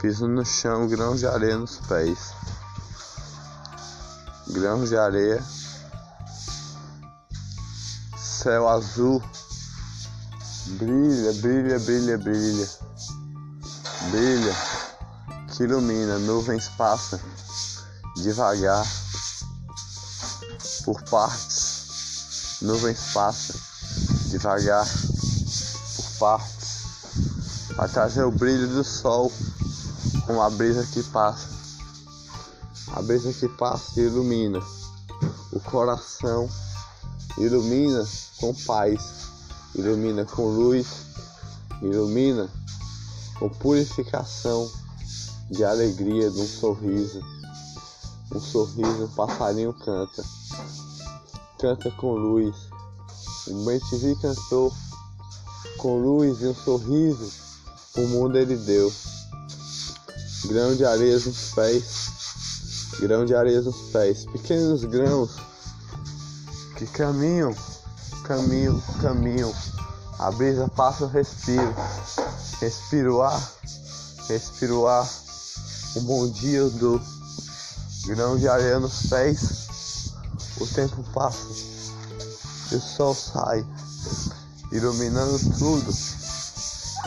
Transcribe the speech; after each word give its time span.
Piso 0.00 0.26
no 0.26 0.46
chão, 0.46 0.88
grãos 0.88 1.20
de 1.20 1.26
areia 1.26 1.58
nos 1.58 1.76
pés. 1.76 2.32
Grãos 4.48 4.88
de 4.88 4.96
areia. 4.96 5.44
Céu 8.16 8.66
azul. 8.66 9.22
Brilha, 10.78 11.34
brilha, 11.42 11.78
brilha, 11.80 12.16
brilha. 12.16 12.68
Brilha. 14.10 14.56
Que 15.48 15.64
ilumina. 15.64 16.18
Nuvens 16.20 16.68
passam 16.78 17.20
devagar 18.22 18.86
por 20.86 21.02
partes. 21.10 22.56
Nuvens 22.62 23.12
passam 23.12 23.60
devagar 24.30 24.86
por 25.96 26.10
partes. 26.18 26.84
Vai 27.76 27.88
trazer 27.90 28.22
o 28.22 28.30
brilho 28.30 28.66
do 28.66 28.82
sol 28.82 29.30
com 30.30 30.40
a 30.40 30.48
brisa 30.48 30.86
que 30.86 31.02
passa. 31.10 31.48
A 32.92 33.02
brisa 33.02 33.32
que 33.32 33.48
passa 33.48 34.00
ilumina 34.00 34.60
o 35.52 35.58
coração, 35.58 36.48
ilumina 37.36 38.06
com 38.38 38.54
paz, 38.54 39.26
ilumina 39.74 40.24
com 40.24 40.46
luz, 40.46 40.86
ilumina 41.82 42.48
com 43.40 43.48
purificação 43.48 44.70
de 45.50 45.64
alegria, 45.64 46.30
de 46.30 46.40
um 46.40 46.46
sorriso. 46.46 47.20
Um 48.32 48.40
sorriso, 48.40 49.04
um 49.04 49.08
passarinho 49.08 49.72
canta, 49.72 50.24
canta 51.58 51.90
com 51.90 52.12
luz. 52.12 52.54
O 53.48 53.64
bem 53.64 53.80
cantou 54.22 54.72
com 55.78 56.00
luz 56.00 56.40
e 56.40 56.46
um 56.46 56.54
sorriso, 56.54 57.32
o 57.96 58.06
mundo 58.06 58.38
ele 58.38 58.56
deu 58.56 58.92
grão 60.46 60.74
de 60.74 60.84
areia 60.84 61.18
nos 61.18 61.52
pés, 61.54 61.84
grão 63.00 63.24
de 63.24 63.34
areia 63.34 63.60
nos 63.60 63.76
pés, 63.92 64.24
pequenos 64.26 64.84
grãos. 64.84 65.30
Que 66.76 66.86
caminham, 66.86 67.54
caminham, 68.24 68.80
caminham. 69.02 69.54
A 70.18 70.30
brisa 70.30 70.68
passa, 70.68 71.04
eu 71.04 71.08
respiro, 71.08 71.74
respiro 72.60 73.16
o 73.16 73.22
ar, 73.22 73.52
respiro 74.28 74.80
o 74.80 74.86
ar. 74.86 75.08
Um 75.96 76.02
bom 76.02 76.28
dia 76.28 76.68
dou, 76.70 77.00
grão 78.06 78.38
de 78.38 78.48
areia 78.48 78.78
nos 78.78 79.06
pés. 79.08 80.10
O 80.58 80.66
tempo 80.66 81.02
passa. 81.12 81.46
E 82.70 82.76
o 82.76 82.80
sol 82.80 83.14
sai, 83.14 83.66
iluminando 84.72 85.38
tudo. 85.58 85.90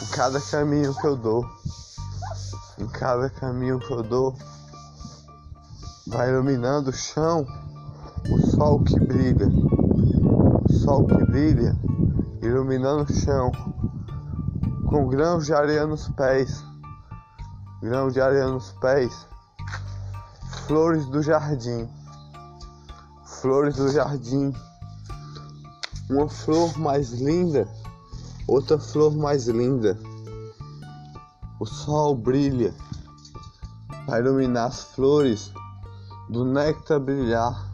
Em 0.01 0.05
cada 0.07 0.39
caminho 0.41 0.93
que 0.95 1.05
eu 1.05 1.15
dou 1.15 1.62
em 2.83 2.87
cada 2.87 3.29
caminho 3.29 3.79
que 3.79 3.93
eu 3.93 4.03
dou, 4.03 4.35
vai 6.07 6.29
iluminando 6.29 6.89
o 6.89 6.93
chão, 6.93 7.47
o 8.29 8.47
sol 8.51 8.83
que 8.83 8.99
brilha, 8.99 9.47
o 9.47 10.73
sol 10.73 11.07
que 11.07 11.23
brilha, 11.25 11.73
iluminando 12.41 13.03
o 13.03 13.13
chão, 13.13 13.51
com 14.89 15.07
grãos 15.07 15.45
de 15.45 15.53
areia 15.53 15.87
nos 15.87 16.09
pés, 16.09 16.61
grãos 17.81 18.13
de 18.13 18.19
areia 18.19 18.47
nos 18.47 18.71
pés, 18.73 19.27
flores 20.67 21.05
do 21.05 21.21
jardim, 21.21 21.89
flores 23.23 23.77
do 23.77 23.89
jardim, 23.89 24.53
uma 26.09 26.27
flor 26.27 26.77
mais 26.77 27.11
linda, 27.11 27.65
outra 28.45 28.77
flor 28.77 29.15
mais 29.15 29.47
linda 29.47 29.97
o 31.63 31.65
sol 31.65 32.13
brilha 32.13 32.75
para 34.05 34.19
iluminar 34.19 34.67
as 34.67 34.83
flores, 34.83 35.53
do 36.29 36.43
néctar 36.43 36.99
brilhar, 36.99 37.71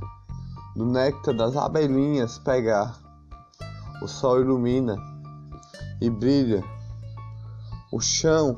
do 0.75 0.85
néctar 0.85 1.35
das 1.35 1.57
abelhinhas 1.57 2.37
pegar. 2.37 2.95
O 4.03 4.07
sol 4.07 4.41
ilumina 4.41 4.95
e 5.99 6.07
brilha. 6.07 6.63
O 7.91 7.99
chão 7.99 8.55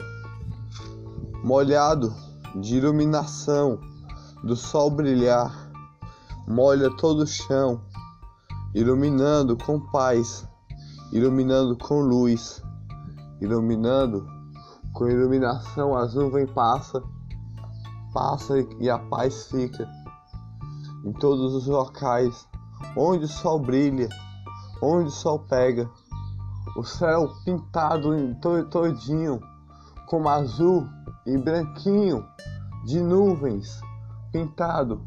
molhado 1.46 2.14
de 2.58 2.76
iluminação. 2.76 3.80
Do 4.44 4.58
sol 4.58 4.92
brilhar, 4.92 5.72
molha 6.46 6.90
todo 6.98 7.22
o 7.22 7.28
chão, 7.28 7.80
iluminando 8.76 9.56
com 9.56 9.80
paz, 9.80 10.46
iluminando 11.14 11.78
com 11.78 12.02
luz, 12.02 12.62
iluminando 13.40 14.41
com 14.94 15.08
iluminação 15.08 15.96
as 15.96 16.14
nuvens 16.14 16.50
passa, 16.52 17.02
passa 18.14 18.56
e 18.80 18.90
a 18.90 19.00
paz 19.00 19.48
fica 19.48 19.88
em 21.06 21.14
todos 21.14 21.54
os 21.54 21.68
locais 21.68 22.48
onde 22.96 23.26
o 23.26 23.28
sol 23.28 23.60
brilha, 23.60 24.10
onde 24.82 25.08
o 25.08 25.12
sol 25.12 25.40
pega, 25.40 25.90
o 26.76 26.84
céu 26.84 27.30
pintado 27.46 28.16
em 28.16 28.34
todinho 28.70 29.40
como 30.08 30.30
azul 30.30 30.88
e 31.26 31.38
branquinho 31.38 32.26
de 32.86 33.02
nuvens, 33.02 33.80
pintado 34.32 35.02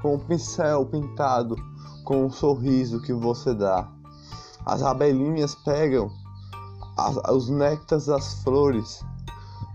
com 0.00 0.14
um 0.14 0.18
pincel 0.18 0.86
pintado 0.86 1.56
com 2.04 2.24
um 2.24 2.30
sorriso 2.30 3.02
que 3.02 3.12
você 3.12 3.54
dá. 3.54 3.88
As 4.64 4.82
abelhinhas 4.82 5.54
pegam 5.54 6.10
as, 6.96 7.16
os 7.30 7.48
néctares 7.48 8.06
das 8.06 8.42
flores 8.42 9.04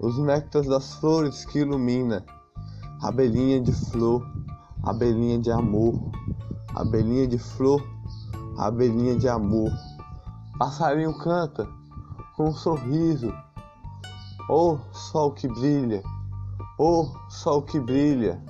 os 0.01 0.17
néctares 0.17 0.67
das 0.67 0.95
flores 0.95 1.45
que 1.45 1.59
ilumina, 1.59 2.25
abelhinha 3.03 3.61
de 3.61 3.71
flor, 3.71 4.27
abelhinha 4.83 5.37
de 5.37 5.51
amor, 5.51 5.93
abelhinha 6.73 7.27
de 7.27 7.37
flor, 7.37 7.83
abelhinha 8.57 9.15
de 9.15 9.29
amor. 9.29 9.71
Passarinho 10.57 11.15
canta 11.19 11.67
com 12.35 12.49
um 12.49 12.53
sorriso, 12.53 13.31
oh 14.49 14.79
sol 14.91 15.33
que 15.33 15.47
brilha, 15.47 16.01
oh 16.79 17.07
sol 17.29 17.61
que 17.61 17.79
brilha, 17.79 18.43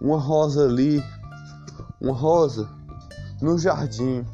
uma 0.00 0.18
rosa 0.18 0.64
ali, 0.64 1.04
uma 2.00 2.14
rosa 2.14 2.66
no 3.42 3.58
jardim, 3.58 4.24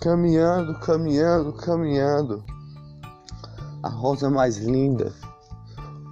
caminhando, 0.00 0.78
caminhando, 0.78 1.52
caminhando, 1.52 2.42
a 3.82 3.90
rosa 3.90 4.30
mais 4.30 4.56
linda 4.56 5.12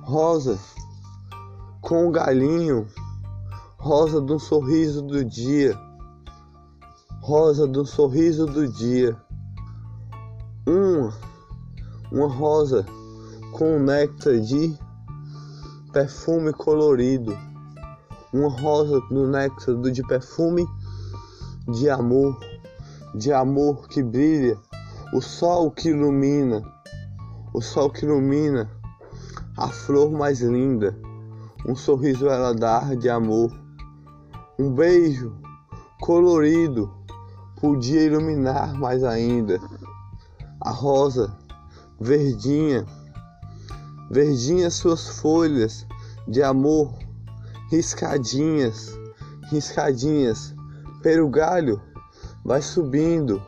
rosa 0.03 0.59
com 1.81 2.09
o 2.09 2.11
galinho, 2.11 2.89
rosa 3.79 4.21
do 4.21 4.39
sorriso 4.39 5.01
do 5.01 5.25
dia, 5.25 5.79
rosa 7.21 7.69
do 7.69 7.87
sorriso 7.87 8.47
do 8.47 8.67
dia, 8.69 9.17
uma, 10.67 11.13
uma 12.11 12.29
rosa 12.29 12.85
com 13.53 13.79
néctar 13.79 14.41
de 14.41 14.77
perfume 15.93 16.53
colorido, 16.53 17.39
uma 18.33 18.51
rosa 18.51 19.01
do 19.09 19.29
néctar 19.29 19.77
de 19.77 20.03
perfume 20.03 20.67
de 21.69 21.89
amor, 21.89 22.37
de 23.15 23.33
amor 23.33 23.87
que 23.87 24.03
brilha, 24.03 24.59
o 25.15 25.21
sol 25.21 25.71
que 25.71 25.91
ilumina, 25.91 26.61
o 27.55 27.61
sol 27.61 27.89
que 27.89 28.05
ilumina 28.05 28.82
a 29.57 29.69
flor 29.69 30.11
mais 30.11 30.41
linda, 30.41 30.97
um 31.67 31.77
sorriso 31.77 32.29
ela 32.29 32.55
dá 32.55 32.95
de 32.95 33.09
amor, 33.09 33.53
um 34.59 34.71
beijo 34.73 35.35
colorido 36.01 36.93
podia 37.61 38.03
iluminar 38.03 38.75
mais 38.75 39.05
ainda. 39.05 39.61
A 40.61 40.71
rosa 40.71 41.37
verdinha, 42.01 42.85
verdinha 44.11 44.71
suas 44.71 45.21
folhas 45.21 45.87
de 46.27 46.43
amor, 46.43 46.93
riscadinhas, 47.71 48.99
riscadinhas, 49.51 50.55
pelo 51.03 51.29
galho 51.29 51.81
vai 52.45 52.61
subindo 52.61 53.41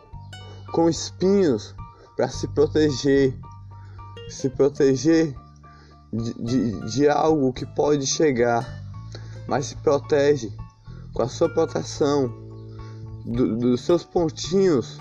com 0.72 0.88
espinhos 0.88 1.74
para 2.16 2.28
se 2.28 2.46
proteger, 2.48 3.36
se 4.28 4.48
proteger 4.48 5.34
de, 6.14 6.80
de, 6.80 7.08
algo 7.08 7.52
que 7.52 7.66
pode 7.66 8.06
chegar, 8.06 8.64
mas 9.48 9.66
se 9.66 9.76
protege 9.76 10.52
com 11.12 11.22
a 11.22 11.28
sua 11.28 11.48
proteção 11.48 12.32
do, 13.24 13.56
dos 13.56 13.80
seus 13.80 14.04
pontinhos 14.04 15.00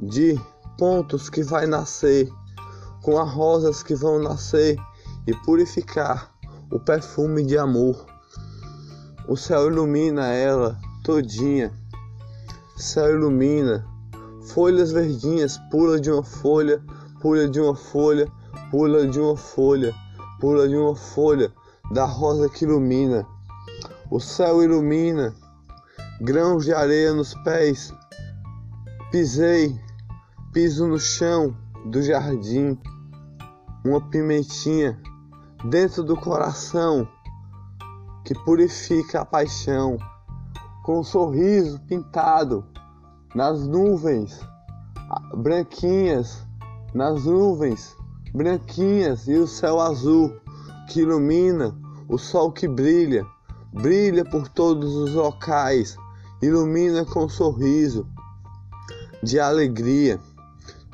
de 0.00 0.38
pontos 0.76 1.30
que 1.30 1.44
vai 1.44 1.66
nascer, 1.66 2.28
com 3.02 3.18
as 3.18 3.32
rosas 3.32 3.84
que 3.84 3.94
vão 3.94 4.18
nascer 4.18 4.76
e 5.28 5.34
purificar 5.44 6.32
o 6.72 6.80
perfume 6.80 7.44
de 7.44 7.56
amor. 7.56 8.04
O 9.28 9.36
céu 9.36 9.68
ilumina 9.68 10.26
ela 10.26 10.76
todinha. 11.04 11.72
Céu 12.76 13.12
ilumina. 13.14 13.86
Folhas 14.48 14.90
verdinhas, 14.90 15.56
pula 15.70 16.00
de 16.00 16.10
uma 16.10 16.24
folha, 16.24 16.82
pula 17.20 17.48
de 17.48 17.60
uma 17.60 17.76
folha, 17.76 18.26
pula 18.72 19.06
de 19.06 19.20
uma 19.20 19.36
folha 19.36 19.94
pula 20.42 20.68
de 20.68 20.76
uma 20.76 20.96
folha 20.96 21.52
da 21.92 22.04
rosa 22.04 22.48
que 22.48 22.64
ilumina. 22.64 23.24
O 24.10 24.18
céu 24.18 24.60
ilumina, 24.60 25.32
grãos 26.20 26.64
de 26.64 26.74
areia 26.74 27.14
nos 27.14 27.32
pés. 27.44 27.94
Pisei, 29.12 29.80
piso 30.52 30.88
no 30.88 30.98
chão 30.98 31.56
do 31.86 32.02
jardim, 32.02 32.76
uma 33.84 34.00
pimentinha 34.10 35.00
dentro 35.66 36.02
do 36.02 36.16
coração 36.16 37.06
que 38.24 38.34
purifica 38.34 39.20
a 39.20 39.24
paixão, 39.24 39.96
com 40.82 40.98
um 40.98 41.04
sorriso 41.04 41.80
pintado 41.82 42.66
nas 43.32 43.64
nuvens 43.64 44.40
branquinhas, 45.36 46.44
nas 46.92 47.26
nuvens 47.26 47.96
branquinhas 48.34 49.28
e 49.28 49.34
o 49.34 49.46
céu 49.46 49.78
azul 49.78 50.34
que 50.88 51.00
ilumina, 51.00 51.76
o 52.08 52.16
sol 52.16 52.50
que 52.50 52.66
brilha, 52.66 53.26
brilha 53.72 54.24
por 54.24 54.48
todos 54.48 54.94
os 54.94 55.12
locais, 55.14 55.96
ilumina 56.40 57.04
com 57.04 57.24
um 57.24 57.28
sorriso 57.28 58.06
de 59.22 59.38
alegria, 59.38 60.18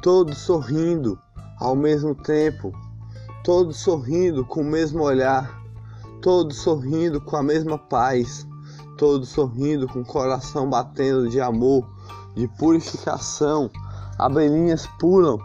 todos 0.03 0.39
sorrindo 0.39 1.19
ao 1.61 1.77
mesmo 1.77 2.15
tempo, 2.15 2.73
todos 3.45 3.79
sorrindo 3.79 4.45
com 4.45 4.61
o 4.61 4.65
mesmo 4.65 5.03
olhar, 5.03 5.63
todos 6.21 6.57
sorrindo 6.57 7.21
com 7.21 7.37
a 7.37 7.43
mesma 7.43 7.79
paz, 7.79 8.47
todos 8.97 9.29
sorrindo 9.29 9.87
com 9.87 10.01
o 10.01 10.05
coração 10.05 10.69
batendo 10.69 11.29
de 11.29 11.41
amor, 11.41 11.89
de 12.35 12.49
purificação. 12.49 13.71
Abelhinhas 14.19 14.89
pulam 14.99 15.39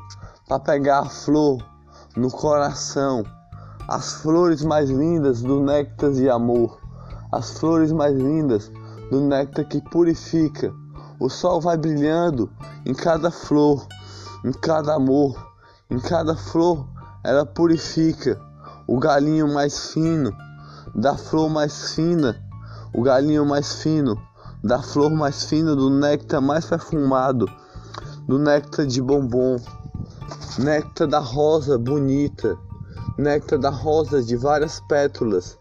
para 0.47 0.59
pegar 0.59 1.01
a 1.01 1.05
flor 1.05 1.63
no 2.15 2.29
coração, 2.29 3.23
as 3.87 4.13
flores 4.13 4.63
mais 4.63 4.89
lindas 4.89 5.41
do 5.41 5.59
néctar 5.59 6.11
de 6.11 6.29
amor, 6.29 6.79
as 7.31 7.57
flores 7.57 7.91
mais 7.91 8.15
lindas 8.15 8.71
do 9.09 9.21
néctar 9.21 9.65
que 9.65 9.81
purifica. 9.81 10.73
O 11.19 11.29
sol 11.29 11.59
vai 11.59 11.77
brilhando 11.77 12.49
em 12.85 12.93
cada 12.93 13.31
flor, 13.31 13.87
em 14.45 14.51
cada 14.51 14.95
amor, 14.95 15.35
em 15.89 15.99
cada 15.99 16.35
flor 16.35 16.87
ela 17.23 17.45
purifica. 17.45 18.39
O 18.87 18.99
galinho 18.99 19.51
mais 19.53 19.91
fino 19.91 20.35
da 20.93 21.15
flor 21.17 21.49
mais 21.49 21.93
fina, 21.93 22.35
o 22.93 23.01
galinho 23.01 23.45
mais 23.45 23.81
fino 23.81 24.17
da 24.63 24.81
flor 24.81 25.11
mais 25.11 25.43
fina, 25.45 25.75
do 25.75 25.89
néctar 25.89 26.41
mais 26.41 26.65
perfumado, 26.65 27.47
do 28.27 28.39
néctar 28.39 28.85
de 28.85 29.01
bombom, 29.01 29.57
néctar 30.57 31.07
da 31.07 31.19
rosa 31.19 31.77
bonita, 31.77 32.57
néctar 33.17 33.59
da 33.59 33.69
rosa 33.69 34.21
de 34.21 34.35
várias 34.35 34.79
pétalas, 34.81 35.57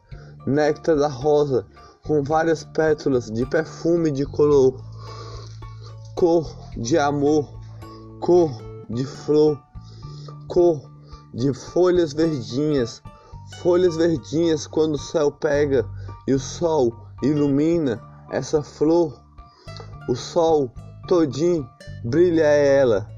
néctar 0.47 0.97
da 0.97 1.09
rosa 1.09 1.67
com 2.07 2.23
várias 2.23 2.65
pétalas 2.65 3.31
de 3.31 3.47
perfume 3.47 4.11
de 4.11 4.27
color, 4.27 4.81
cor 6.17 6.51
de 6.77 6.99
amor, 6.99 7.49
cor 8.21 8.51
de 8.91 9.05
flor, 9.05 9.59
cor 10.49 10.81
de 11.33 11.53
folhas 11.55 12.13
verdinhas, 12.13 13.03
folhas 13.63 13.97
verdinhas 13.97 14.67
quando 14.67 14.95
o 14.95 14.99
céu 14.99 15.31
pega 15.31 15.89
e 16.27 16.35
o 16.35 16.39
sol 16.39 16.93
ilumina 17.23 18.01
essa 18.31 18.63
flor, 18.63 19.19
o 20.09 20.15
sol 20.15 20.71
todinho 21.07 21.69
brilha 22.05 22.45
ela, 22.45 23.09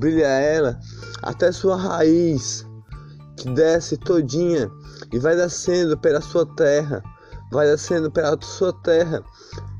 brilha 0.00 0.26
ela 0.26 0.80
até 1.22 1.52
sua 1.52 1.76
raiz 1.76 2.66
que 3.36 3.50
desce 3.50 3.98
todinha 3.98 4.70
e 5.12 5.18
vai 5.18 5.36
descendo 5.36 5.96
pela 5.98 6.22
sua 6.22 6.46
terra, 6.56 7.02
vai 7.52 7.66
descendo 7.66 8.10
pela 8.10 8.36
sua 8.40 8.72
terra 8.82 9.22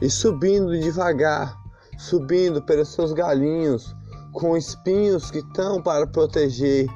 e 0.01 0.11
subindo 0.11 0.79
devagar, 0.79 1.57
subindo 1.99 2.61
pelos 2.63 2.89
seus 2.89 3.15
galinhos 3.15 3.97
com 4.33 4.57
espinhos 4.57 5.31
que 5.31 5.39
estão 5.39 5.83
para 5.83 6.07
proteger 6.07 6.87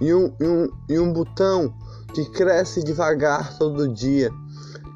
e 0.00 0.12
um, 0.12 0.34
e 0.40 0.46
um, 0.46 0.68
e 0.88 0.98
um 0.98 1.12
botão 1.12 1.72
que 2.12 2.24
cresce 2.30 2.82
devagar 2.82 3.56
todo 3.58 3.92
dia, 3.94 4.30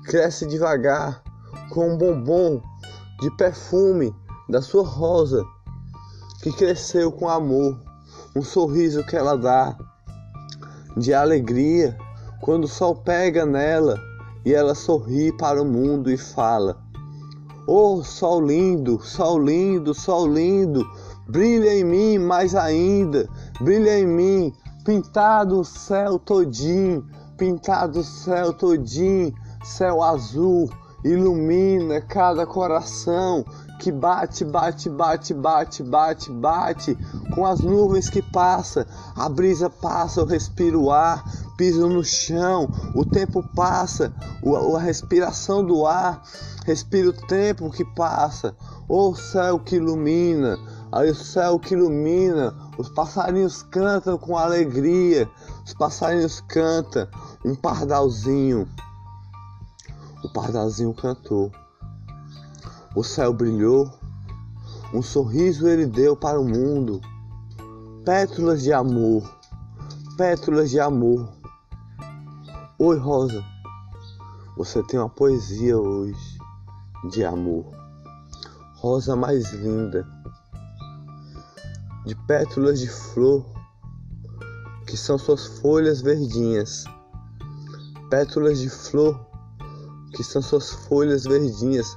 cresce 0.06 0.44
devagar 0.44 1.22
com 1.70 1.94
um 1.94 1.96
bombom 1.96 2.60
de 3.20 3.30
perfume 3.36 4.12
da 4.48 4.60
sua 4.60 4.84
rosa 4.84 5.44
que 6.42 6.50
cresceu 6.52 7.12
com 7.12 7.28
amor, 7.28 7.78
um 8.34 8.42
sorriso 8.42 9.04
que 9.04 9.16
ela 9.16 9.36
dá 9.36 9.76
de 10.96 11.12
alegria 11.12 11.96
quando 12.40 12.64
o 12.64 12.68
sol 12.68 12.96
pega 12.96 13.44
nela 13.44 14.00
e 14.44 14.54
ela 14.54 14.74
sorri 14.74 15.36
para 15.36 15.62
o 15.62 15.66
mundo 15.66 16.10
e 16.10 16.16
fala: 16.16 16.78
Oh, 17.66 18.02
sol 18.02 18.40
lindo, 18.40 19.00
sol 19.02 19.38
lindo, 19.38 19.92
sol 19.92 20.26
lindo, 20.26 20.86
brilha 21.28 21.74
em 21.74 21.84
mim 21.84 22.18
mais 22.18 22.54
ainda, 22.54 23.28
brilha 23.60 23.98
em 23.98 24.06
mim, 24.06 24.52
pintado 24.84 25.60
o 25.60 25.64
céu 25.64 26.18
todinho, 26.18 27.06
pintado 27.36 28.00
o 28.00 28.04
céu 28.04 28.52
todinho, 28.52 29.34
céu 29.62 30.02
azul, 30.02 30.70
ilumina 31.04 32.00
cada 32.00 32.46
coração 32.46 33.44
que 33.80 33.90
bate, 33.90 34.44
bate, 34.44 34.90
bate, 34.90 35.32
bate, 35.32 35.82
bate, 35.82 36.30
bate, 36.30 36.98
com 37.34 37.46
as 37.46 37.60
nuvens 37.60 38.10
que 38.10 38.20
passa, 38.20 38.86
a 39.16 39.26
brisa 39.26 39.70
passa, 39.70 40.20
eu 40.20 40.26
respiro 40.26 40.82
o 40.82 40.92
ar, 40.92 41.24
piso 41.56 41.88
no 41.88 42.04
chão, 42.04 42.68
o 42.94 43.06
tempo 43.06 43.42
passa, 43.54 44.12
a 44.76 44.78
respiração 44.78 45.64
do 45.64 45.86
ar, 45.86 46.22
respiro 46.66 47.08
o 47.08 47.26
tempo 47.26 47.70
que 47.70 47.84
passa, 47.84 48.54
o 48.86 49.14
céu 49.14 49.58
que 49.58 49.76
ilumina, 49.76 50.58
aí 50.92 51.10
o 51.10 51.14
céu 51.14 51.58
que 51.58 51.72
ilumina, 51.72 52.54
os 52.76 52.90
passarinhos 52.90 53.62
cantam 53.62 54.18
com 54.18 54.36
alegria, 54.36 55.26
os 55.64 55.72
passarinhos 55.72 56.42
cantam, 56.42 57.08
um 57.42 57.54
pardalzinho 57.54 58.68
o 60.22 60.28
pardalzinho 60.28 60.92
cantou. 60.94 61.50
O 62.94 63.02
céu 63.02 63.32
brilhou, 63.32 63.90
um 64.92 65.02
sorriso 65.02 65.68
ele 65.68 65.86
deu 65.86 66.16
para 66.16 66.40
o 66.40 66.44
mundo. 66.44 67.00
Pétalas 68.04 68.62
de 68.62 68.72
amor, 68.72 69.22
pétalas 70.16 70.70
de 70.70 70.80
amor. 70.80 71.28
Oi, 72.78 72.98
Rosa, 72.98 73.44
você 74.56 74.82
tem 74.82 74.98
uma 74.98 75.08
poesia 75.08 75.78
hoje 75.78 76.38
de 77.10 77.24
amor. 77.24 77.66
Rosa 78.76 79.14
mais 79.14 79.52
linda, 79.52 80.06
de 82.04 82.14
pétalas 82.26 82.80
de 82.80 82.88
flor, 82.88 83.44
que 84.86 84.96
são 84.96 85.18
suas 85.18 85.46
folhas 85.60 86.00
verdinhas. 86.00 86.84
Pétalas 88.08 88.58
de 88.58 88.68
flor 88.68 89.29
que 90.14 90.24
são 90.24 90.42
suas 90.42 90.70
folhas 90.70 91.24
verdinhas, 91.24 91.96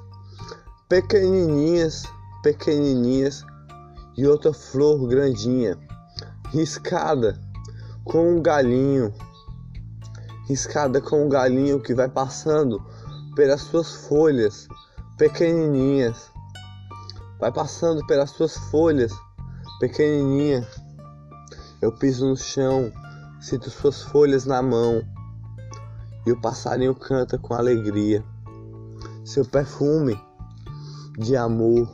pequenininhas, 0.87 2.03
pequenininhas, 2.43 3.43
e 4.15 4.27
outra 4.27 4.53
flor 4.53 5.07
grandinha, 5.07 5.77
riscada 6.49 7.39
com 8.03 8.37
um 8.37 8.41
galinho, 8.41 9.13
riscada 10.47 11.01
com 11.01 11.25
um 11.25 11.29
galinho 11.29 11.81
que 11.81 11.95
vai 11.95 12.07
passando 12.07 12.83
pelas 13.35 13.61
suas 13.61 13.91
folhas 14.07 14.67
pequenininhas, 15.17 16.29
vai 17.39 17.51
passando 17.51 18.05
pelas 18.05 18.29
suas 18.31 18.55
folhas 18.55 19.11
pequenininha. 19.79 20.67
Eu 21.81 21.91
piso 21.91 22.27
no 22.27 22.37
chão, 22.37 22.91
sinto 23.41 23.69
suas 23.69 24.01
folhas 24.01 24.45
na 24.45 24.61
mão 24.61 25.01
e 26.25 26.31
o 26.31 26.39
passarinho 26.39 26.95
canta 26.95 27.37
com 27.37 27.53
alegria. 27.53 28.23
Seu 29.25 29.45
perfume 29.45 30.19
de 31.17 31.35
amor, 31.35 31.87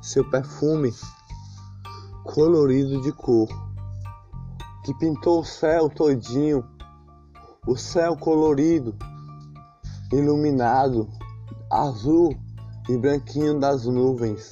seu 0.00 0.28
perfume 0.28 0.92
colorido 2.24 3.00
de 3.02 3.12
cor, 3.12 3.48
que 4.84 4.94
pintou 4.94 5.40
o 5.40 5.44
céu 5.44 5.88
todinho, 5.88 6.64
o 7.66 7.76
céu 7.76 8.16
colorido, 8.16 8.94
iluminado, 10.12 11.08
azul 11.70 12.36
e 12.88 12.96
branquinho 12.96 13.58
das 13.58 13.84
nuvens. 13.86 14.50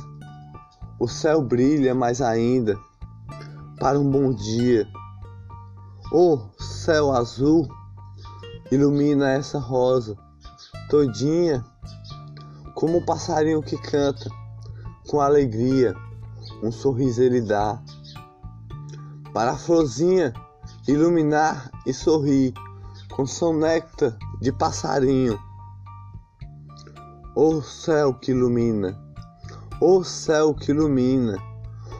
O 0.99 1.09
céu 1.09 1.43
brilha 1.43 1.95
mais 1.95 2.21
ainda 2.21 2.79
para 3.79 3.99
um 3.99 4.11
bom 4.11 4.33
dia. 4.33 4.89
Oh, 6.13 6.39
céu 6.59 7.13
azul! 7.13 7.69
Ilumina 8.71 9.33
essa 9.33 9.59
rosa 9.59 10.17
todinha 10.89 11.65
como 12.75 12.99
um 12.99 13.05
passarinho 13.05 13.63
que 13.63 13.77
canta 13.77 14.29
com 15.09 15.21
alegria, 15.21 15.95
um 16.63 16.73
sorriso 16.73 17.23
ele 17.23 17.41
dá. 17.41 17.81
Para 19.33 19.53
a 19.53 19.57
florzinha 19.57 20.33
iluminar 20.87 21.71
e 21.87 21.93
sorrir 21.93 22.53
com 23.11 23.27
seu 23.27 23.53
néctar 23.53 24.17
de 24.41 24.53
passarinho. 24.53 25.39
O 27.35 27.63
céu 27.63 28.15
que 28.15 28.31
ilumina, 28.31 28.99
o 29.81 30.05
céu 30.05 30.55
que 30.55 30.71
ilumina, 30.71 31.37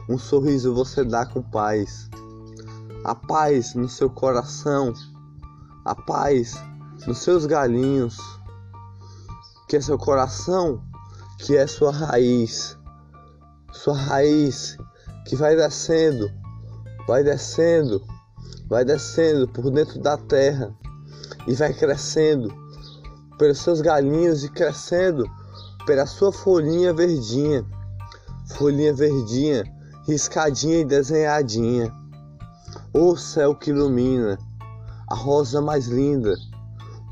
um 0.09 0.17
sorriso 0.17 0.73
você 0.73 1.03
dá 1.03 1.25
com 1.25 1.41
paz. 1.41 2.09
A 3.03 3.13
paz 3.13 3.75
no 3.75 3.87
seu 3.87 4.09
coração, 4.09 4.93
a 5.85 5.93
paz 5.93 6.55
nos 7.05 7.19
seus 7.19 7.45
galinhos, 7.45 8.17
que 9.69 9.77
é 9.77 9.81
seu 9.81 9.97
coração, 9.97 10.81
que 11.37 11.55
é 11.55 11.67
sua 11.67 11.91
raiz, 11.91 12.75
sua 13.71 13.95
raiz 13.95 14.77
que 15.27 15.35
vai 15.35 15.55
descendo, 15.55 16.31
vai 17.07 17.23
descendo, 17.23 18.03
vai 18.67 18.83
descendo 18.83 19.47
por 19.47 19.69
dentro 19.69 19.99
da 20.01 20.17
terra 20.17 20.75
e 21.47 21.53
vai 21.53 21.73
crescendo 21.73 22.51
pelos 23.37 23.59
seus 23.59 23.81
galinhos 23.81 24.43
e 24.43 24.49
crescendo 24.49 25.29
pela 25.85 26.07
sua 26.07 26.31
folhinha 26.31 26.93
verdinha, 26.93 27.63
folhinha 28.55 28.93
verdinha, 28.93 29.63
riscadinha 30.07 30.79
e 30.79 30.85
desenhadinha. 30.85 31.93
O 32.93 33.15
céu 33.17 33.53
que 33.53 33.71
ilumina, 33.71 34.39
a 35.15 35.17
rosa 35.17 35.61
mais 35.61 35.87
linda, 35.87 36.35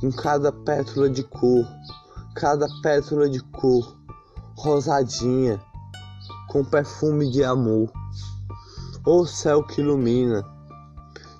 com 0.01 0.11
cada 0.11 0.51
pétala 0.51 1.09
de 1.09 1.23
cor, 1.23 1.65
cada 2.35 2.67
pétala 2.81 3.29
de 3.29 3.39
cor, 3.39 3.97
rosadinha, 4.57 5.57
com 6.49 6.65
perfume 6.65 7.31
de 7.31 7.45
amor. 7.45 7.89
O 9.05 9.25
céu 9.25 9.63
que 9.63 9.79
ilumina, 9.79 10.45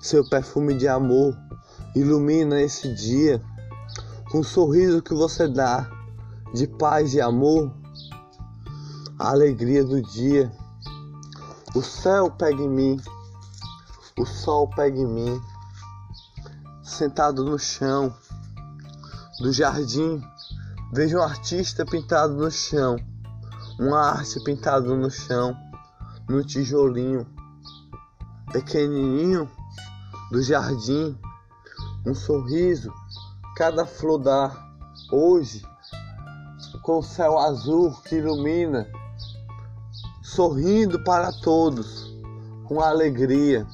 seu 0.00 0.26
perfume 0.26 0.72
de 0.74 0.88
amor 0.88 1.36
ilumina 1.94 2.58
esse 2.62 2.94
dia 2.94 3.42
com 4.30 4.38
o 4.38 4.44
sorriso 4.44 5.02
que 5.02 5.12
você 5.12 5.46
dá 5.46 5.86
de 6.54 6.66
paz 6.66 7.12
e 7.12 7.20
amor, 7.20 7.70
a 9.18 9.32
alegria 9.32 9.84
do 9.84 10.00
dia. 10.00 10.50
O 11.74 11.82
céu 11.82 12.30
pega 12.30 12.62
em 12.62 12.70
mim, 12.70 13.00
o 14.18 14.24
sol 14.24 14.66
pega 14.68 14.98
em 14.98 15.06
mim, 15.06 15.42
sentado 16.94 17.44
no 17.44 17.58
chão 17.58 18.14
do 19.40 19.52
jardim, 19.52 20.22
vejo 20.92 21.18
um 21.18 21.22
artista 21.22 21.84
pintado 21.84 22.34
no 22.34 22.48
chão, 22.50 22.96
uma 23.80 24.12
arte 24.12 24.42
pintada 24.44 24.94
no 24.94 25.10
chão, 25.10 25.56
no 26.28 26.44
tijolinho, 26.44 27.26
pequenininho 28.52 29.50
do 30.30 30.40
jardim, 30.40 31.18
um 32.06 32.14
sorriso, 32.14 32.92
cada 33.56 33.84
flor 33.84 34.18
dá 34.18 34.52
hoje, 35.10 35.66
com 36.82 36.98
o 36.98 37.02
céu 37.02 37.38
azul 37.38 37.90
que 38.02 38.16
ilumina, 38.16 38.86
sorrindo 40.22 41.02
para 41.02 41.32
todos, 41.32 42.14
com 42.68 42.80
alegria 42.80 43.66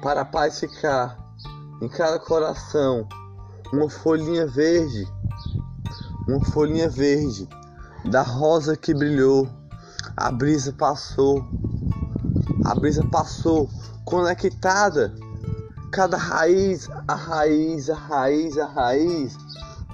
para 0.00 0.24
pacificar 0.24 1.19
em 1.80 1.88
cada 1.88 2.18
coração 2.18 3.08
uma 3.72 3.88
folhinha 3.88 4.46
verde, 4.46 5.08
uma 6.28 6.44
folhinha 6.44 6.88
verde 6.88 7.48
da 8.10 8.22
rosa 8.22 8.76
que 8.76 8.92
brilhou. 8.92 9.48
A 10.16 10.30
brisa 10.30 10.72
passou, 10.72 11.44
a 12.64 12.74
brisa 12.74 13.06
passou 13.10 13.70
conectada, 14.04 15.14
cada 15.92 16.16
raiz, 16.16 16.88
a 17.08 17.14
raiz, 17.14 17.88
a 17.88 17.94
raiz, 17.94 18.58
a 18.58 18.66
raiz, 18.66 19.36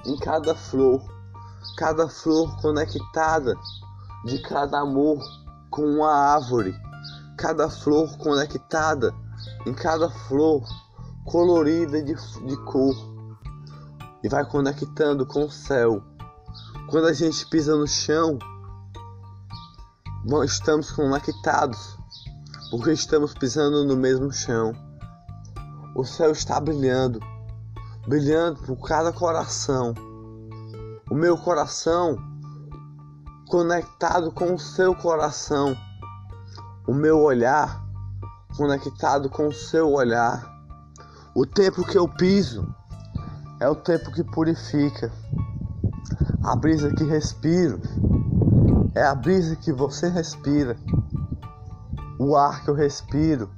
em 0.05 0.17
cada 0.17 0.55
flor, 0.55 1.01
cada 1.77 2.09
flor 2.09 2.59
conectada 2.61 3.55
de 4.25 4.41
cada 4.41 4.79
amor 4.79 5.23
com 5.69 5.83
uma 5.83 6.11
árvore, 6.11 6.75
cada 7.37 7.69
flor 7.69 8.17
conectada 8.17 9.13
em 9.65 9.73
cada 9.73 10.09
flor 10.09 10.63
colorida 11.27 12.01
de, 12.01 12.15
de 12.15 12.57
cor 12.63 12.95
e 14.23 14.29
vai 14.29 14.45
conectando 14.45 15.25
com 15.25 15.43
o 15.43 15.51
céu. 15.51 16.01
Quando 16.89 17.07
a 17.07 17.13
gente 17.13 17.45
pisa 17.47 17.75
no 17.75 17.85
chão, 17.85 18.39
estamos 20.45 20.89
conectados 20.89 21.97
porque 22.71 22.91
estamos 22.91 23.33
pisando 23.33 23.83
no 23.85 23.95
mesmo 23.95 24.31
chão. 24.31 24.73
O 25.95 26.05
céu 26.05 26.31
está 26.31 26.59
brilhando, 26.59 27.19
brilhando 28.07 28.61
por 28.63 28.77
cada 28.87 29.11
coração. 29.11 29.93
O 31.11 31.13
meu 31.13 31.37
coração 31.37 32.17
conectado 33.49 34.31
com 34.31 34.53
o 34.53 34.59
seu 34.59 34.95
coração. 34.95 35.75
O 36.87 36.93
meu 36.93 37.19
olhar 37.19 37.85
conectado 38.55 39.29
com 39.29 39.47
o 39.47 39.53
seu 39.53 39.91
olhar. 39.91 40.56
O 41.39 41.45
tempo 41.45 41.85
que 41.85 41.95
eu 41.95 42.07
piso 42.07 42.67
é 43.59 43.69
o 43.69 43.75
tempo 43.75 44.11
que 44.11 44.23
purifica. 44.23 45.11
A 46.43 46.55
brisa 46.55 46.89
que 46.89 47.03
respiro 47.03 47.79
é 48.95 49.03
a 49.03 49.13
brisa 49.13 49.55
que 49.55 49.71
você 49.71 50.09
respira. 50.09 50.75
O 52.17 52.35
ar 52.35 52.63
que 52.63 52.71
eu 52.71 52.73
respiro 52.73 53.51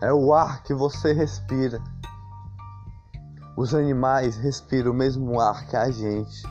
é 0.00 0.12
o 0.12 0.32
ar 0.32 0.62
que 0.62 0.72
você 0.72 1.12
respira. 1.12 1.82
Os 3.56 3.74
animais 3.74 4.36
respiram 4.36 4.92
o 4.92 4.94
mesmo 4.94 5.40
ar 5.40 5.66
que 5.66 5.74
a 5.74 5.90
gente. 5.90 6.44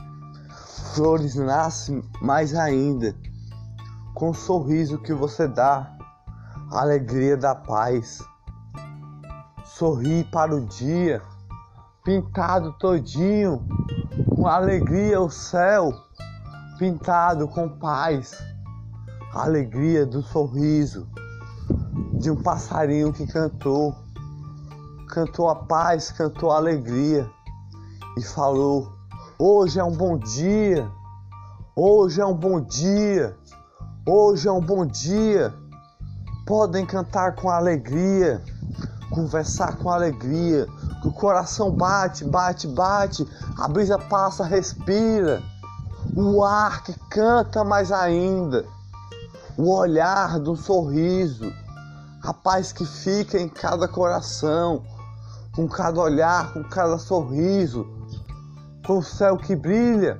Flores 0.94 1.34
nascem 1.34 2.04
mais 2.20 2.54
ainda 2.54 3.16
com 4.12 4.28
o 4.28 4.34
sorriso 4.34 4.98
que 4.98 5.14
você 5.14 5.48
dá 5.48 5.96
a 6.70 6.82
alegria 6.82 7.38
da 7.38 7.54
paz. 7.54 8.22
Sorri 9.82 10.22
para 10.22 10.54
o 10.54 10.60
dia, 10.60 11.20
pintado 12.04 12.72
todinho, 12.74 13.66
com 14.32 14.46
alegria 14.46 15.20
o 15.20 15.28
céu, 15.28 15.92
pintado 16.78 17.48
com 17.48 17.68
paz, 17.68 18.32
a 19.34 19.42
alegria 19.42 20.06
do 20.06 20.22
sorriso 20.22 21.08
de 22.12 22.30
um 22.30 22.40
passarinho 22.40 23.12
que 23.12 23.26
cantou, 23.26 23.92
cantou 25.08 25.48
a 25.48 25.56
paz, 25.56 26.12
cantou 26.12 26.52
a 26.52 26.58
alegria 26.58 27.28
e 28.16 28.22
falou: 28.22 28.92
Hoje 29.36 29.80
é 29.80 29.84
um 29.84 29.96
bom 29.96 30.16
dia, 30.16 30.88
hoje 31.74 32.20
é 32.20 32.24
um 32.24 32.36
bom 32.36 32.60
dia, 32.60 33.36
hoje 34.06 34.46
é 34.46 34.52
um 34.52 34.60
bom 34.60 34.86
dia. 34.86 35.52
Podem 36.46 36.86
cantar 36.86 37.34
com 37.34 37.50
alegria, 37.50 38.40
conversar 39.12 39.76
com 39.76 39.90
alegria, 39.90 40.66
que 41.00 41.08
o 41.08 41.12
coração 41.12 41.70
bate, 41.70 42.24
bate, 42.24 42.66
bate, 42.66 43.28
a 43.58 43.68
brisa 43.68 43.98
passa, 43.98 44.44
respira, 44.44 45.42
o 46.16 46.42
ar 46.42 46.82
que 46.82 46.98
canta 47.10 47.62
mais 47.62 47.92
ainda, 47.92 48.64
o 49.56 49.70
olhar 49.72 50.40
do 50.40 50.56
sorriso, 50.56 51.52
a 52.22 52.32
paz 52.32 52.72
que 52.72 52.84
fica 52.84 53.38
em 53.38 53.48
cada 53.48 53.86
coração, 53.86 54.82
com 55.54 55.68
cada 55.68 56.00
olhar, 56.00 56.52
com 56.52 56.64
cada 56.64 56.98
sorriso, 56.98 57.86
com 58.86 58.98
o 58.98 59.02
céu 59.02 59.36
que 59.36 59.54
brilha, 59.54 60.18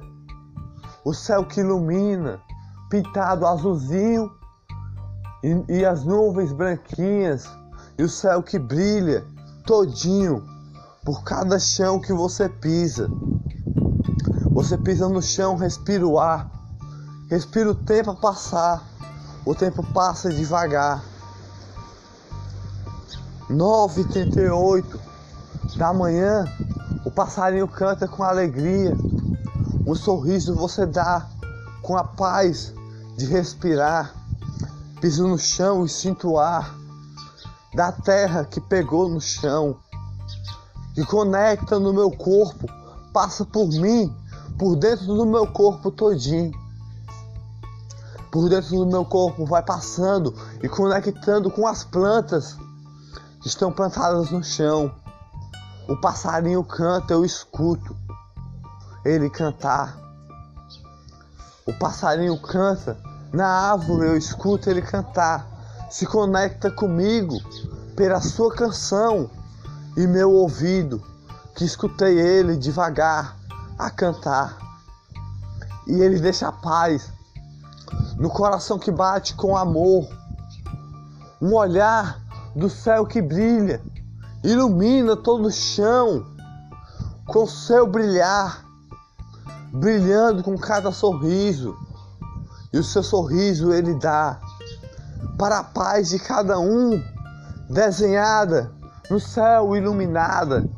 o 1.04 1.12
céu 1.12 1.44
que 1.44 1.60
ilumina, 1.60 2.40
pintado 2.90 3.46
azulzinho. 3.46 4.30
E, 5.42 5.80
e 5.80 5.84
as 5.84 6.04
nuvens 6.04 6.52
branquinhas 6.52 7.48
e 8.02 8.04
o 8.04 8.08
céu 8.08 8.42
que 8.42 8.58
brilha 8.58 9.24
todinho 9.64 10.44
por 11.04 11.22
cada 11.22 11.56
chão 11.60 12.00
que 12.00 12.12
você 12.12 12.48
pisa. 12.48 13.08
Você 14.50 14.76
pisa 14.76 15.08
no 15.08 15.22
chão, 15.22 15.54
respira 15.54 16.04
o 16.04 16.18
ar, 16.18 16.50
respira 17.30 17.70
o 17.70 17.76
tempo 17.76 18.10
a 18.10 18.16
passar. 18.16 18.82
O 19.46 19.54
tempo 19.54 19.84
passa 19.92 20.30
devagar. 20.30 21.00
9h38 23.48 24.84
da 25.76 25.92
manhã, 25.92 26.44
o 27.04 27.10
passarinho 27.10 27.68
canta 27.68 28.08
com 28.08 28.24
alegria. 28.24 28.96
Um 29.86 29.94
sorriso 29.94 30.56
você 30.56 30.86
dá 30.86 31.24
com 31.80 31.96
a 31.96 32.02
paz 32.02 32.74
de 33.16 33.26
respirar. 33.26 34.12
Piso 35.00 35.28
no 35.28 35.38
chão 35.38 35.84
e 35.84 35.88
sinto 35.88 36.30
o 36.30 36.38
ar 36.40 36.81
da 37.74 37.90
terra 37.90 38.44
que 38.44 38.60
pegou 38.60 39.08
no 39.08 39.20
chão, 39.20 39.76
que 40.94 41.04
conecta 41.04 41.78
no 41.78 41.92
meu 41.92 42.10
corpo, 42.10 42.68
passa 43.12 43.44
por 43.44 43.68
mim, 43.68 44.14
por 44.58 44.76
dentro 44.76 45.06
do 45.06 45.24
meu 45.24 45.46
corpo 45.46 45.90
todinho. 45.90 46.52
Por 48.30 48.48
dentro 48.48 48.76
do 48.76 48.86
meu 48.86 49.04
corpo 49.04 49.44
vai 49.44 49.62
passando 49.62 50.34
e 50.62 50.68
conectando 50.68 51.50
com 51.50 51.66
as 51.66 51.84
plantas 51.84 52.56
que 53.40 53.48
estão 53.48 53.72
plantadas 53.72 54.30
no 54.30 54.42
chão. 54.42 54.94
O 55.88 55.96
passarinho 55.96 56.64
canta, 56.64 57.12
eu 57.12 57.24
escuto 57.24 57.94
ele 59.04 59.28
cantar. 59.28 59.98
O 61.66 61.72
passarinho 61.74 62.40
canta, 62.40 62.96
na 63.32 63.46
árvore 63.46 64.08
eu 64.08 64.16
escuto 64.16 64.70
ele 64.70 64.80
cantar. 64.80 65.51
Se 65.92 66.06
conecta 66.06 66.70
comigo 66.70 67.38
pela 67.94 68.18
sua 68.22 68.50
canção 68.50 69.30
e 69.94 70.06
meu 70.06 70.32
ouvido, 70.32 71.02
que 71.54 71.66
escutei 71.66 72.18
ele 72.18 72.56
devagar 72.56 73.36
a 73.78 73.90
cantar. 73.90 74.56
E 75.86 75.92
ele 76.00 76.18
deixa 76.18 76.48
a 76.48 76.52
paz 76.52 77.12
no 78.16 78.30
coração 78.30 78.78
que 78.78 78.90
bate 78.90 79.34
com 79.34 79.54
amor. 79.54 80.08
Um 81.42 81.52
olhar 81.52 82.22
do 82.56 82.70
céu 82.70 83.04
que 83.04 83.20
brilha, 83.20 83.82
ilumina 84.42 85.14
todo 85.14 85.48
o 85.48 85.52
chão 85.52 86.24
com 87.26 87.46
seu 87.46 87.86
brilhar, 87.86 88.64
brilhando 89.70 90.42
com 90.42 90.56
cada 90.56 90.90
sorriso. 90.90 91.76
E 92.72 92.78
o 92.78 92.82
seu 92.82 93.02
sorriso 93.02 93.74
ele 93.74 93.94
dá 93.94 94.40
para 95.38 95.58
a 95.58 95.64
paz 95.64 96.10
de 96.10 96.18
cada 96.18 96.58
um, 96.58 97.02
desenhada 97.68 98.70
no 99.10 99.18
céu 99.18 99.76
iluminada. 99.76 100.68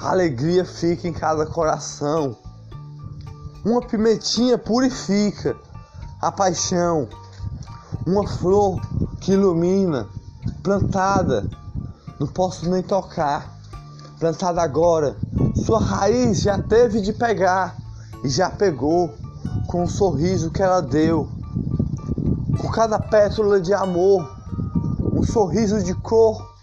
A 0.00 0.10
alegria 0.10 0.64
fica 0.64 1.08
em 1.08 1.12
cada 1.12 1.46
coração. 1.46 2.36
Uma 3.64 3.80
pimentinha 3.80 4.56
purifica 4.56 5.56
a 6.20 6.30
paixão. 6.30 7.08
Uma 8.06 8.26
flor 8.26 8.80
que 9.20 9.32
ilumina, 9.32 10.06
plantada, 10.62 11.48
não 12.20 12.26
posso 12.26 12.70
nem 12.70 12.82
tocar, 12.82 13.58
plantada 14.18 14.62
agora. 14.62 15.16
Sua 15.64 15.80
raiz 15.80 16.40
já 16.40 16.58
teve 16.62 17.00
de 17.00 17.12
pegar 17.12 17.76
e 18.22 18.28
já 18.28 18.48
pegou 18.48 19.12
com 19.66 19.82
o 19.82 19.88
sorriso 19.88 20.50
que 20.50 20.62
ela 20.62 20.80
deu. 20.80 21.28
Com 22.58 22.70
cada 22.70 22.98
pétala 22.98 23.60
de 23.60 23.72
amor, 23.74 24.28
um 25.12 25.22
sorriso 25.22 25.82
de 25.82 25.94
cor 25.94 26.54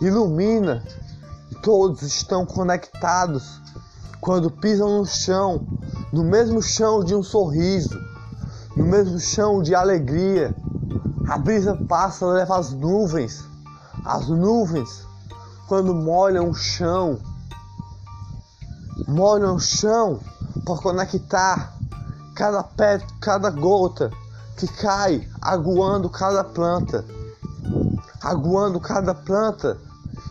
ilumina 0.00 0.82
todos 1.62 2.02
estão 2.02 2.44
conectados 2.44 3.60
quando 4.20 4.50
pisam 4.50 4.98
no 4.98 5.06
chão, 5.06 5.66
no 6.12 6.24
mesmo 6.24 6.60
chão 6.60 7.04
de 7.04 7.14
um 7.14 7.22
sorriso, 7.22 7.98
no 8.76 8.84
mesmo 8.84 9.18
chão 9.20 9.62
de 9.62 9.74
alegria 9.74 10.54
a 11.28 11.38
brisa 11.38 11.74
passa, 11.88 12.26
leva 12.26 12.58
as 12.58 12.72
nuvens. 12.72 13.44
As 14.04 14.28
nuvens, 14.28 15.06
quando 15.68 15.94
molham 15.94 16.50
o 16.50 16.54
chão, 16.54 17.18
molham 19.06 19.54
o 19.54 19.60
chão 19.60 20.20
para 20.64 20.82
conectar 20.82 21.74
cada 22.34 22.62
pé, 22.62 23.00
cada 23.20 23.50
gota 23.50 24.10
que 24.56 24.66
cai, 24.66 25.28
aguando 25.40 26.08
cada 26.08 26.44
planta, 26.44 27.04
aguando 28.22 28.80
cada 28.80 29.14
planta 29.14 29.78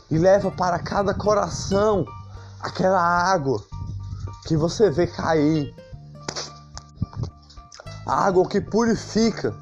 e 0.09 0.17
leva 0.17 0.51
para 0.51 0.79
cada 0.79 1.13
coração 1.13 2.05
aquela 2.59 3.01
água 3.01 3.61
que 4.45 4.55
você 4.55 4.89
vê 4.89 5.07
cair. 5.07 5.73
A 8.05 8.25
água 8.25 8.47
que 8.47 8.59
purifica 8.59 9.53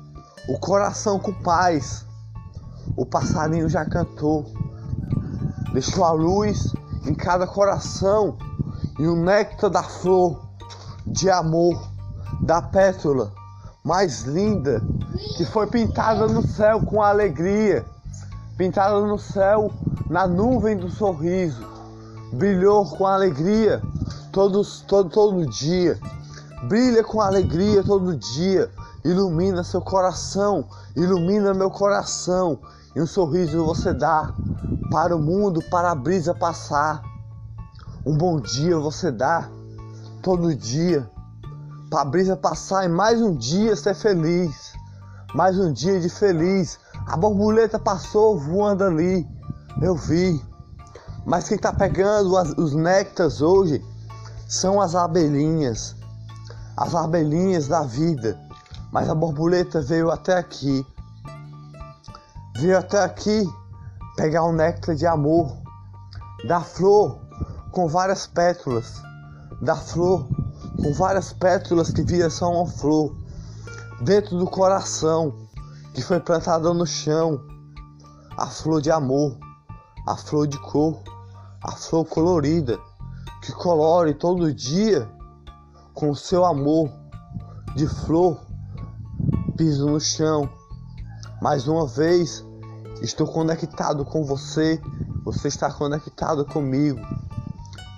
o 0.47 0.57
coração 0.59 1.19
com 1.19 1.33
paz. 1.33 2.05
O 2.95 3.05
passarinho 3.05 3.69
já 3.69 3.85
cantou, 3.85 4.45
deixou 5.73 6.03
a 6.03 6.11
luz 6.11 6.73
em 7.05 7.13
cada 7.13 7.45
coração 7.45 8.37
e 8.97 9.07
o 9.07 9.15
néctar 9.15 9.69
da 9.69 9.83
flor 9.83 10.41
de 11.05 11.29
amor, 11.29 11.79
da 12.41 12.61
pétala 12.61 13.38
mais 13.83 14.23
linda 14.23 14.81
que 15.37 15.45
foi 15.45 15.67
pintada 15.67 16.27
no 16.27 16.45
céu 16.45 16.81
com 16.81 17.01
alegria, 17.01 17.85
pintada 18.57 18.99
no 18.99 19.17
céu 19.17 19.71
na 20.09 20.27
nuvem 20.27 20.77
do 20.77 20.89
sorriso, 20.89 21.65
brilhou 22.33 22.85
com 22.85 23.05
alegria 23.05 23.81
todos, 24.31 24.81
todo, 24.81 25.09
todo 25.09 25.45
dia, 25.47 25.99
brilha 26.67 27.03
com 27.03 27.21
alegria 27.21 27.83
todo 27.83 28.15
dia 28.15 28.69
ilumina 29.03 29.63
seu 29.63 29.81
coração, 29.81 30.65
ilumina 30.95 31.53
meu 31.53 31.69
coração. 31.69 32.59
E 32.95 33.01
um 33.01 33.05
sorriso 33.05 33.65
você 33.65 33.93
dá 33.93 34.33
para 34.91 35.15
o 35.15 35.21
mundo, 35.21 35.61
para 35.69 35.91
a 35.91 35.95
brisa 35.95 36.33
passar. 36.33 37.01
Um 38.05 38.17
bom 38.17 38.39
dia 38.39 38.77
você 38.77 39.11
dá 39.11 39.49
todo 40.21 40.55
dia 40.55 41.09
para 41.89 42.01
a 42.01 42.05
brisa 42.05 42.35
passar 42.37 42.85
e 42.85 42.87
mais 42.87 43.21
um 43.21 43.35
dia 43.35 43.75
ser 43.75 43.95
feliz. 43.95 44.73
Mais 45.33 45.57
um 45.59 45.71
dia 45.71 45.99
de 45.99 46.09
feliz. 46.09 46.79
A 47.07 47.17
borboleta 47.17 47.79
passou 47.79 48.39
voando 48.39 48.83
ali, 48.83 49.27
eu 49.81 49.95
vi. 49.95 50.43
Mas 51.25 51.47
quem 51.47 51.55
está 51.55 51.73
pegando 51.73 52.37
as, 52.37 52.49
os 52.57 52.73
néctares 52.73 53.41
hoje 53.41 53.83
são 54.47 54.81
as 54.81 54.95
abelhinhas, 54.95 55.95
as 56.75 56.95
abelhinhas 56.95 57.67
da 57.67 57.81
vida 57.81 58.37
mas 58.91 59.07
a 59.07 59.15
borboleta 59.15 59.81
veio 59.81 60.09
até 60.09 60.37
aqui. 60.37 60.85
Veio 62.57 62.77
até 62.77 63.03
aqui 63.03 63.47
pegar 64.15 64.43
o 64.43 64.51
néctar 64.51 64.95
de 64.95 65.05
amor 65.05 65.55
da 66.47 66.61
flor 66.61 67.19
com 67.71 67.87
várias 67.87 68.25
pétalas. 68.25 69.01
Da 69.61 69.75
flor 69.75 70.27
com 70.81 70.93
várias 70.93 71.33
pétalas 71.33 71.91
que 71.91 72.29
só 72.29 72.51
uma 72.51 72.65
flor. 72.65 73.15
Dentro 74.01 74.37
do 74.37 74.45
coração 74.45 75.49
que 75.93 76.01
foi 76.01 76.19
plantada 76.19 76.73
no 76.73 76.85
chão. 76.85 77.41
A 78.37 78.47
flor 78.47 78.81
de 78.81 78.89
amor, 78.89 79.37
a 80.07 80.15
flor 80.15 80.47
de 80.47 80.57
cor, 80.59 81.01
a 81.61 81.73
flor 81.73 82.05
colorida 82.05 82.79
que 83.41 83.51
colore 83.51 84.13
todo 84.13 84.53
dia 84.53 85.09
com 85.93 86.11
o 86.11 86.15
seu 86.15 86.45
amor 86.45 86.89
de 87.75 87.85
flor 87.85 88.39
piso 89.57 89.87
no 89.87 89.99
chão. 89.99 90.49
Mais 91.41 91.67
uma 91.67 91.85
vez, 91.85 92.45
estou 93.01 93.27
conectado 93.27 94.05
com 94.05 94.23
você, 94.23 94.81
você 95.25 95.49
está 95.49 95.71
conectado 95.71 96.45
comigo. 96.45 96.99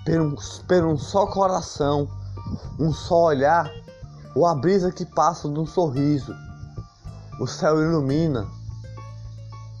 Pelo, 0.04 0.34
pelo 0.66 0.90
um 0.90 0.98
só 0.98 1.26
coração, 1.26 2.08
um 2.78 2.92
só 2.92 3.24
olhar, 3.24 3.70
ou 4.34 4.46
a 4.46 4.54
brisa 4.54 4.90
que 4.90 5.04
passa 5.04 5.48
de 5.48 5.58
um 5.58 5.66
sorriso. 5.66 6.34
O 7.40 7.46
céu 7.46 7.82
ilumina. 7.82 8.46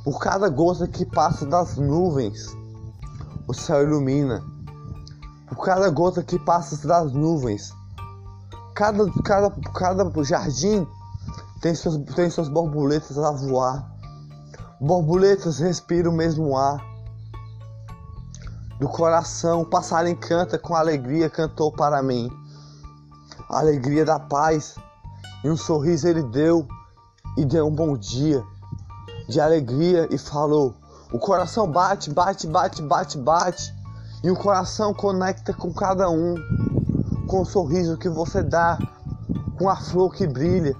Por 0.04 0.18
cada 0.18 0.48
gota 0.48 0.86
que 0.88 1.04
passa 1.04 1.46
das 1.46 1.76
nuvens, 1.76 2.48
o 3.46 3.54
céu 3.54 3.82
ilumina. 3.82 4.42
Por 5.46 5.64
cada 5.64 5.88
gota 5.90 6.22
que 6.22 6.38
passa 6.38 6.86
das 6.86 7.12
nuvens, 7.12 7.72
cada, 8.74 9.10
cada, 9.22 9.50
cada 9.72 10.24
jardim 10.24 10.86
tem 11.60 11.74
suas, 11.74 11.96
tem 12.14 12.28
suas 12.28 12.48
borboletas 12.48 13.16
a 13.16 13.30
voar. 13.30 13.88
Borboletas 14.80 15.60
respiram 15.60 16.10
o 16.10 16.16
mesmo 16.16 16.56
ar. 16.56 16.84
Do 18.80 18.88
coração, 18.88 19.60
o 19.60 19.66
passarinho 19.66 20.16
canta 20.16 20.58
com 20.58 20.74
alegria, 20.74 21.30
cantou 21.30 21.70
para 21.70 22.02
mim. 22.02 22.28
A 23.52 23.60
alegria 23.60 24.04
da 24.04 24.18
paz. 24.18 24.76
E 25.44 25.50
um 25.50 25.56
sorriso 25.56 26.08
ele 26.08 26.22
deu 26.22 26.66
e 27.36 27.44
deu 27.44 27.66
um 27.66 27.74
bom 27.74 27.96
dia 27.96 28.42
de 29.28 29.40
alegria 29.40 30.08
e 30.10 30.18
falou: 30.18 30.74
O 31.12 31.18
coração 31.18 31.70
bate, 31.70 32.10
bate, 32.10 32.46
bate, 32.46 32.82
bate, 32.82 33.18
bate. 33.18 33.74
E 34.24 34.30
o 34.30 34.36
coração 34.36 34.94
conecta 34.94 35.52
com 35.52 35.72
cada 35.72 36.08
um, 36.08 36.34
com 37.28 37.42
o 37.42 37.44
sorriso 37.44 37.98
que 37.98 38.08
você 38.08 38.42
dá, 38.42 38.78
com 39.58 39.68
a 39.68 39.76
flor 39.76 40.12
que 40.14 40.26
brilha 40.26 40.76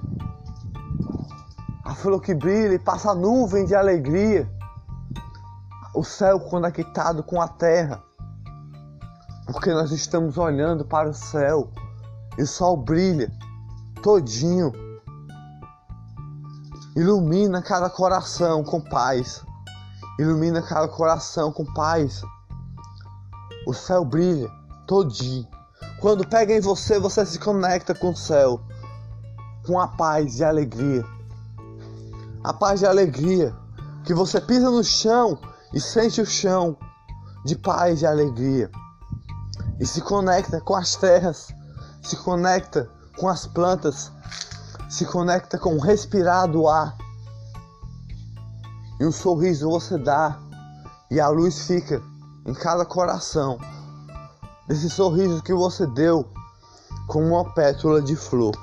a 1.93 1.95
flor 1.95 2.23
que 2.23 2.35
brilha 2.35 2.75
e 2.75 2.79
passa 2.79 3.15
nuvem 3.15 3.67
de 3.67 3.75
alegria, 3.75 4.49
o 5.95 6.03
céu 6.03 6.41
conectado 6.41 7.23
com 7.23 7.41
a 7.41 7.47
terra, 7.47 8.03
porque 9.47 9.71
nós 9.71 9.91
estamos 9.91 10.39
olhando 10.39 10.87
para 10.87 11.11
o 11.11 11.13
céu 11.13 11.71
e 12.39 12.43
o 12.43 12.47
sol 12.47 12.77
brilha 12.77 13.31
todinho, 14.03 14.73
ilumina 16.97 17.63
cada 17.63 17.89
coração 17.89 18.65
com 18.65 18.81
paz, 18.81 19.45
ilumina 20.19 20.63
cada 20.63 20.89
coração 20.89 21.53
com 21.53 21.65
paz. 21.65 22.23
O 23.67 23.73
céu 23.73 24.05
brilha 24.05 24.51
todinho. 24.87 25.47
Quando 26.01 26.27
pega 26.27 26.53
em 26.53 26.61
você, 26.61 26.99
você 26.99 27.25
se 27.25 27.39
conecta 27.39 27.95
com 27.95 28.11
o 28.11 28.17
céu, 28.17 28.61
com 29.65 29.79
a 29.79 29.87
paz 29.87 30.41
e 30.41 30.45
a 30.45 30.49
alegria 30.49 31.05
a 32.45 32.53
paz 32.53 32.83
e 32.83 32.87
a 32.87 32.91
alegria, 32.91 33.55
que 34.05 34.13
você 34.13 34.41
pisa 34.41 34.69
no 34.69 34.83
chão 34.83 35.39
e 35.73 35.81
sente 35.81 36.21
o 36.21 36.27
chão 36.27 36.77
de 37.45 37.57
paz 37.57 38.03
e 38.03 38.07
alegria. 38.07 38.69
E 39.79 39.87
se 39.87 40.01
conecta 40.01 40.61
com 40.61 40.75
as 40.75 40.97
terras, 40.97 41.55
se 42.03 42.17
conecta 42.17 42.89
com 43.17 43.29
as 43.29 43.47
plantas, 43.47 44.11
se 44.89 45.05
conecta 45.07 45.59
com 45.59 45.77
o 45.77 45.81
respirar 45.81 46.49
do 46.49 46.69
ar. 46.69 46.97
E 49.01 49.07
um 49.07 49.13
sorriso 49.13 49.71
você 49.71 49.97
dá, 49.97 50.39
e 51.11 51.21
a 51.21 51.29
luz 51.29 51.67
fica 51.67 52.03
em 52.45 52.55
cada 52.55 52.85
coração. 52.85 53.59
Desse 54.67 54.91
sorriso 54.91 55.43
que 55.43 55.55
você 55.55 55.87
deu 55.87 56.29
com 57.07 57.29
uma 57.29 57.53
pétula 57.53 58.01
de 58.01 58.17
flor. 58.17 58.57